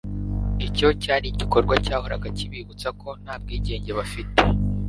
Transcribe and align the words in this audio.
Icyo 0.67 0.87
cyari 1.03 1.25
igikorwa 1.29 1.73
cyahoraga 1.85 2.27
kibibutsa 2.37 2.87
ko 3.01 3.09
nta 3.23 3.35
bwigenge 3.41 3.91
bafite. 3.99 4.37